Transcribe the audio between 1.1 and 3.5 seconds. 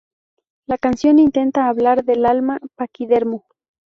intenta hablar del alma-paquidermo".